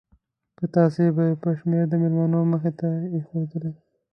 پتاسې 0.57 1.05
به 1.15 1.23
یې 1.29 1.35
په 1.43 1.49
شمار 1.59 1.83
د 1.89 1.93
مېلمنو 2.01 2.39
مخې 2.51 2.71
ته 2.79 2.87
ایښودلې. 3.15 3.71